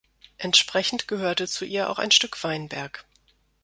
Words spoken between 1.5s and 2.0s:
ihr auch